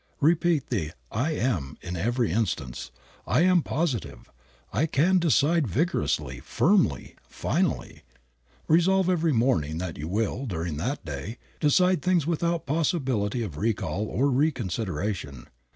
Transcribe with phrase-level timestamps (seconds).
[0.19, 2.89] Repeat the "I am" in every instance.
[3.27, 4.31] "I am positive."
[4.73, 8.01] "I can decide vigorously, firmly, finally."
[8.67, 14.07] Resolve every morning that you will, during that day, decide things without possibility of recall
[14.07, 15.45] or reconsideration.